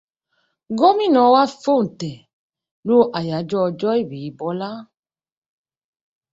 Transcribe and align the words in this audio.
Gómìnà 0.77 1.21
wa 1.33 1.43
fòntẹ̀ 1.61 2.23
lù 2.87 2.97
àyájọ́ 3.17 3.61
Ọ̀jọ 3.67 3.89
ìbí 4.01 4.19
Bọ́lá. 4.37 4.71